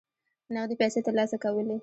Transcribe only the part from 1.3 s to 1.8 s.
کولې.